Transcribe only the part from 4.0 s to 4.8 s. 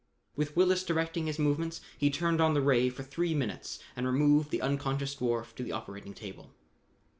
removed the